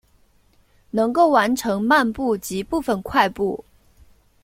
[0.89, 3.63] 能够完成漫步及部份快步。